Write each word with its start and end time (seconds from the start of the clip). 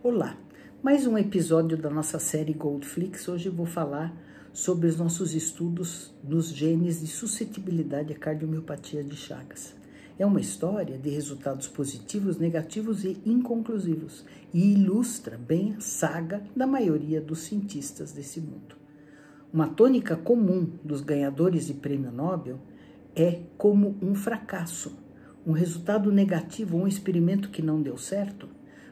Olá, 0.00 0.38
mais 0.80 1.08
um 1.08 1.18
episódio 1.18 1.76
da 1.76 1.90
nossa 1.90 2.20
série 2.20 2.52
Goldflix. 2.52 3.26
Hoje 3.26 3.48
vou 3.48 3.66
falar 3.66 4.16
sobre 4.52 4.86
os 4.86 4.96
nossos 4.96 5.34
estudos 5.34 6.14
nos 6.22 6.50
genes 6.50 7.00
de 7.00 7.08
suscetibilidade 7.08 8.12
à 8.12 8.16
cardiomiopatia 8.16 9.02
de 9.02 9.16
Chagas. 9.16 9.74
É 10.16 10.24
uma 10.24 10.40
história 10.40 10.96
de 10.96 11.10
resultados 11.10 11.66
positivos, 11.66 12.38
negativos 12.38 13.04
e 13.04 13.20
inconclusivos 13.26 14.24
e 14.54 14.72
ilustra 14.72 15.36
bem 15.36 15.74
a 15.74 15.80
saga 15.80 16.44
da 16.54 16.64
maioria 16.64 17.20
dos 17.20 17.40
cientistas 17.40 18.12
desse 18.12 18.40
mundo. 18.40 18.76
Uma 19.52 19.66
tônica 19.66 20.14
comum 20.14 20.74
dos 20.84 21.00
ganhadores 21.00 21.66
de 21.66 21.74
prêmio 21.74 22.12
Nobel 22.12 22.60
é 23.16 23.40
como 23.56 23.96
um 24.00 24.14
fracasso, 24.14 24.96
um 25.44 25.50
resultado 25.50 26.12
negativo, 26.12 26.76
um 26.76 26.86
experimento 26.86 27.50
que 27.50 27.60
não 27.60 27.82
deu 27.82 27.98
certo, 27.98 28.48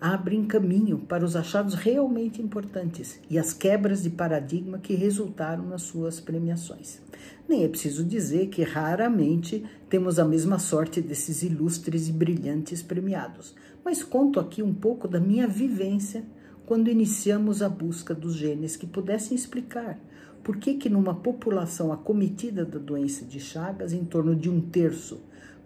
abrem 0.00 0.44
caminho 0.44 0.98
para 0.98 1.24
os 1.24 1.34
achados 1.34 1.74
realmente 1.74 2.40
importantes 2.40 3.20
e 3.28 3.38
as 3.38 3.52
quebras 3.52 4.02
de 4.02 4.10
paradigma 4.10 4.78
que 4.78 4.94
resultaram 4.94 5.66
nas 5.66 5.82
suas 5.82 6.20
premiações. 6.20 7.00
Nem 7.48 7.64
é 7.64 7.68
preciso 7.68 8.04
dizer 8.04 8.48
que 8.48 8.62
raramente 8.62 9.64
temos 9.88 10.18
a 10.18 10.24
mesma 10.24 10.58
sorte 10.58 11.00
desses 11.00 11.42
ilustres 11.42 12.08
e 12.08 12.12
brilhantes 12.12 12.82
premiados, 12.82 13.54
mas 13.84 14.02
conto 14.02 14.38
aqui 14.38 14.62
um 14.62 14.74
pouco 14.74 15.08
da 15.08 15.18
minha 15.18 15.46
vivência 15.46 16.24
quando 16.66 16.90
iniciamos 16.90 17.62
a 17.62 17.68
busca 17.68 18.14
dos 18.14 18.34
genes 18.34 18.76
que 18.76 18.86
pudessem 18.86 19.34
explicar 19.34 19.98
por 20.44 20.56
que, 20.56 20.74
que 20.74 20.88
numa 20.88 21.14
população 21.14 21.92
acometida 21.92 22.64
da 22.64 22.78
doença 22.78 23.24
de 23.24 23.38
Chagas, 23.38 23.92
em 23.92 24.04
torno 24.04 24.34
de 24.34 24.48
um 24.48 24.60
terço 24.60 25.20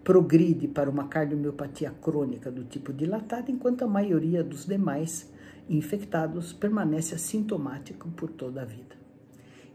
progride 0.05 0.66
para 0.66 0.91
uma 0.91 1.09
cardiomiopatia 1.09 1.91
crônica 1.91 2.51
do 2.51 2.65
tipo 2.65 2.92
dilatado, 2.92 3.51
enquanto 3.51 3.83
a 3.83 3.88
maioria 3.88 4.42
dos 4.42 4.66
demais 4.66 5.30
infectados 5.69 6.53
permanece 6.53 7.14
assintomático 7.14 8.09
por 8.11 8.31
toda 8.31 8.62
a 8.62 8.64
vida. 8.64 8.97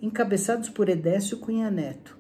Encabeçados 0.02 0.69
por 0.69 0.89
Edécio 0.89 1.38
Cunha 1.38 1.72
Neto 1.72 2.17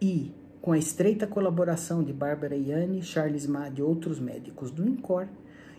e 0.00 0.32
com 0.60 0.72
a 0.72 0.78
estreita 0.78 1.26
colaboração 1.26 2.02
de 2.02 2.12
Bárbara 2.12 2.56
Iane, 2.56 3.02
Charles 3.02 3.46
Mad 3.46 3.78
e 3.78 3.82
outros 3.82 4.18
médicos 4.18 4.70
do 4.70 4.86
INCOR, 4.86 5.26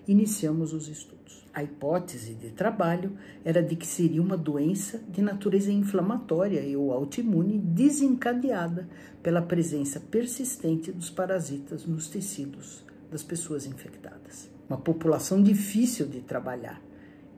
iniciamos 0.08 0.74
os 0.74 0.88
estudos. 0.88 1.46
A 1.54 1.64
hipótese 1.64 2.34
de 2.34 2.50
trabalho 2.50 3.16
era 3.46 3.62
de 3.62 3.76
que 3.76 3.86
seria 3.86 4.22
uma 4.22 4.36
doença 4.36 5.00
de 5.08 5.22
natureza 5.22 5.72
inflamatória 5.72 6.62
e 6.62 6.76
ou 6.76 6.92
autoimune 6.92 7.60
desencadeada 7.60 8.90
pela 9.22 9.42
presença 9.42 10.00
persistente 10.00 10.92
dos 10.92 11.12
parasitas 11.12 11.86
nos 11.86 12.08
tecidos 12.08 12.84
das 13.12 13.22
pessoas 13.22 13.68
infectadas. 13.68 14.50
Uma 14.68 14.80
população 14.80 15.44
difícil 15.44 16.08
de 16.08 16.22
trabalhar 16.22 16.82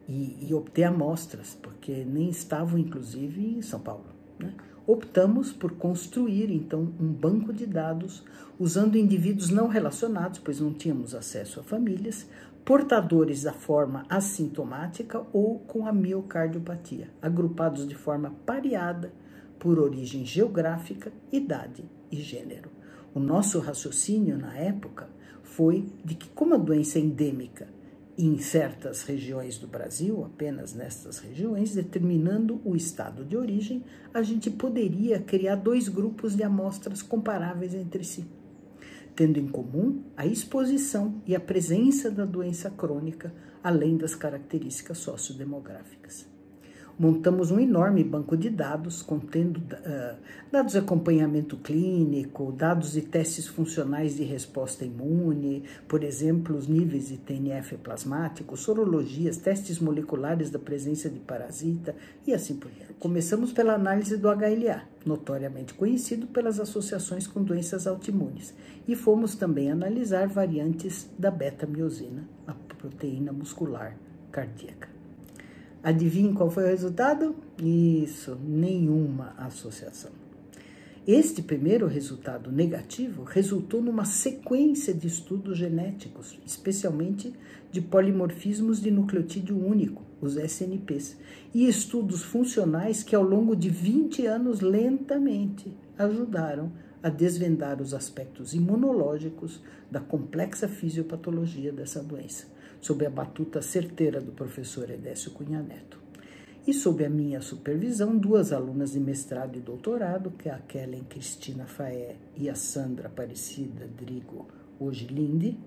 e, 0.07 0.47
e 0.47 0.53
obter 0.53 0.83
amostras, 0.83 1.57
porque 1.61 2.05
nem 2.05 2.29
estavam, 2.29 2.79
inclusive, 2.79 3.57
em 3.57 3.61
São 3.61 3.79
Paulo. 3.81 4.05
Né? 4.39 4.53
Optamos 4.87 5.51
por 5.51 5.73
construir, 5.73 6.51
então, 6.51 6.93
um 6.99 7.11
banco 7.11 7.51
de 7.51 7.65
dados 7.65 8.23
usando 8.59 8.97
indivíduos 8.97 9.49
não 9.49 9.67
relacionados, 9.67 10.39
pois 10.39 10.59
não 10.59 10.73
tínhamos 10.73 11.15
acesso 11.15 11.59
a 11.59 11.63
famílias, 11.63 12.27
portadores 12.65 13.43
da 13.43 13.53
forma 13.53 14.07
assintomática 14.09 15.23
ou 15.31 15.59
com 15.59 15.85
a 15.85 15.93
miocardiopatia, 15.93 17.11
agrupados 17.21 17.87
de 17.87 17.93
forma 17.93 18.33
pareada 18.43 19.13
por 19.59 19.77
origem 19.77 20.25
geográfica, 20.25 21.13
idade 21.31 21.85
e 22.11 22.17
gênero. 22.17 22.71
O 23.13 23.19
nosso 23.19 23.59
raciocínio 23.59 24.35
na 24.35 24.57
época 24.57 25.07
foi 25.43 25.87
de 26.03 26.15
que, 26.15 26.27
como 26.29 26.55
a 26.55 26.57
doença 26.57 26.97
é 26.97 27.03
endêmica 27.03 27.67
em 28.17 28.39
certas 28.39 29.03
regiões 29.03 29.59
do 29.59 29.67
Brasil, 29.67 30.25
apenas 30.25 30.73
nestas 30.73 31.19
regiões, 31.19 31.75
determinando 31.75 32.59
o 32.65 32.75
estado 32.75 33.23
de 33.23 33.37
origem, 33.37 33.83
a 34.11 34.23
gente 34.23 34.49
poderia 34.49 35.19
criar 35.19 35.55
dois 35.55 35.87
grupos 35.87 36.35
de 36.35 36.41
amostras 36.41 37.03
comparáveis 37.03 37.75
entre 37.75 38.03
si 38.03 38.25
tendo 39.15 39.39
em 39.39 39.47
comum 39.47 40.03
a 40.17 40.25
exposição 40.25 41.21
e 41.25 41.35
a 41.35 41.39
presença 41.39 42.11
da 42.11 42.25
doença 42.25 42.69
crônica, 42.69 43.33
além 43.63 43.97
das 43.97 44.13
características 44.13 44.97
sociodemográficas. 44.97 46.34
Montamos 46.97 47.51
um 47.51 47.59
enorme 47.59 48.05
banco 48.05 48.37
de 48.37 48.49
dados 48.49 49.01
contendo 49.01 49.57
uh, 49.57 50.15
dados 50.49 50.71
de 50.71 50.79
acompanhamento 50.79 51.57
clínico, 51.57 52.53
dados 52.53 52.93
de 52.93 53.01
testes 53.01 53.45
funcionais 53.47 54.15
de 54.15 54.23
resposta 54.23 54.85
imune, 54.85 55.63
por 55.89 56.05
exemplo, 56.05 56.55
os 56.55 56.69
níveis 56.69 57.09
de 57.09 57.17
TNF 57.17 57.75
plasmático, 57.79 58.55
sorologias, 58.55 59.35
testes 59.35 59.77
moleculares 59.77 60.49
da 60.49 60.57
presença 60.57 61.09
de 61.09 61.19
parasita 61.19 61.93
e 62.25 62.33
assim 62.33 62.55
por 62.55 62.71
diante. 62.71 62.93
Começamos 62.93 63.51
pela 63.51 63.73
análise 63.73 64.15
do 64.15 64.29
HLA, 64.29 64.83
notoriamente 65.05 65.73
conhecido 65.73 66.27
pelas 66.27 66.61
associações 66.61 67.27
com 67.27 67.43
doenças 67.43 67.87
autoimunes, 67.87 68.53
e 68.87 68.95
fomos 68.95 69.35
também 69.35 69.69
analisar 69.69 70.29
variantes 70.29 71.09
da 71.19 71.29
beta-miosina, 71.29 72.23
a 72.47 72.53
proteína 72.53 73.33
muscular 73.33 73.97
cardíaca. 74.31 74.94
Adivinhe 75.85 76.33
qual 76.33 76.49
foi 76.49 76.63
o 76.63 76.67
resultado? 76.67 77.35
Isso, 77.63 78.35
nenhuma 78.43 79.35
associação. 79.37 80.09
Este 81.05 81.43
primeiro 81.43 81.85
resultado 81.85 82.51
negativo 82.51 83.23
resultou 83.23 83.83
numa 83.83 84.03
sequência 84.03 84.95
de 84.95 85.05
estudos 85.05 85.59
genéticos, 85.59 86.39
especialmente 86.43 87.31
de 87.71 87.81
polimorfismos 87.81 88.81
de 88.81 88.89
nucleotídeo 88.89 89.63
único, 89.63 90.01
os 90.19 90.37
SNPs, 90.37 91.17
e 91.53 91.67
estudos 91.67 92.23
funcionais 92.23 93.03
que 93.03 93.15
ao 93.15 93.21
longo 93.21 93.55
de 93.55 93.69
20 93.69 94.25
anos 94.25 94.61
lentamente 94.61 95.71
ajudaram 95.99 96.71
a 97.05 97.09
desvendar 97.09 97.79
os 97.79 97.93
aspectos 97.93 98.55
imunológicos 98.55 99.61
da 99.91 99.99
complexa 99.99 100.67
fisiopatologia 100.67 101.71
dessa 101.71 102.01
doença 102.01 102.47
sob 102.81 103.05
a 103.05 103.11
batuta 103.11 103.61
certeira 103.61 104.19
do 104.19 104.31
professor 104.31 104.89
Edécio 104.89 105.29
Cunha 105.29 105.61
Neto. 105.61 105.99
E 106.65 106.73
sob 106.73 107.05
a 107.05 107.09
minha 107.09 107.41
supervisão, 107.41 108.17
duas 108.17 108.51
alunas 108.51 108.93
de 108.93 108.99
mestrado 108.99 109.55
e 109.55 109.61
doutorado, 109.61 110.31
que 110.31 110.49
é 110.49 110.51
a 110.51 110.57
Kellen 110.57 111.03
Cristina 111.03 111.67
Faé 111.67 112.15
e 112.35 112.49
a 112.49 112.55
Sandra 112.55 113.05
Aparecida 113.05 113.85
Drigo, 113.85 114.47
hoje 114.79 115.05
Linde, 115.05 115.59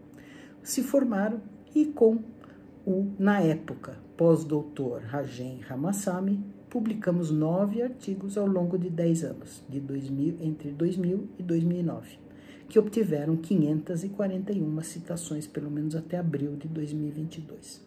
se 0.61 0.83
formaram 0.83 1.41
e 1.73 1.87
com 1.87 2.19
o, 2.85 3.13
na 3.17 3.41
época, 3.41 3.97
pós-doutor 4.17 5.03
Rajen 5.03 5.61
Ramassami, 5.61 6.45
publicamos 6.71 7.31
nove 7.31 7.83
artigos 7.83 8.37
ao 8.37 8.47
longo 8.47 8.79
de 8.79 8.91
dez 8.91 9.25
anos, 9.25 9.63
de 9.69 9.81
2000, 9.81 10.37
entre 10.41 10.71
2000 10.71 11.29
e 11.39 11.43
2009 11.43 12.29
que 12.69 12.79
obtiveram 12.79 13.37
541 13.37 14.83
citações, 14.83 15.47
pelo 15.47 15.71
menos 15.71 15.97
até 15.97 16.19
abril 16.19 16.55
de 16.57 16.69
2022. 16.69 17.83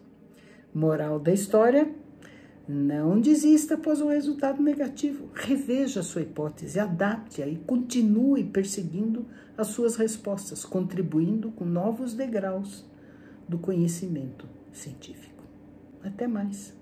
Moral 0.74 1.20
da 1.20 1.32
história: 1.32 1.88
não 2.68 3.20
desista 3.20 3.74
após 3.74 4.00
um 4.00 4.08
resultado 4.08 4.60
negativo. 4.60 5.28
Reveja 5.34 6.02
sua 6.02 6.22
hipótese, 6.22 6.80
adapte-a 6.80 7.46
e 7.46 7.56
continue 7.56 8.44
perseguindo 8.44 9.26
as 9.56 9.68
suas 9.68 9.96
respostas, 9.96 10.64
contribuindo 10.64 11.52
com 11.52 11.64
novos 11.64 12.14
degraus 12.14 12.84
do 13.48 13.58
conhecimento 13.58 14.48
científico. 14.72 15.44
Até 16.02 16.26
mais. 16.26 16.81